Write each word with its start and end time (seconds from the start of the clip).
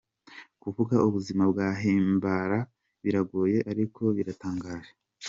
Kuvuga 0.61 0.95
ubuzima 1.07 1.43
bwa 1.51 1.67
Himbara 1.81 2.59
biragoye 3.03 3.57
ariko 3.71 4.01
biranatangaje. 4.15 4.91